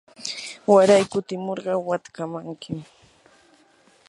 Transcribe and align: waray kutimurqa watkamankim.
waray 0.71 1.03
kutimurqa 1.11 1.73
watkamankim. 1.87 2.77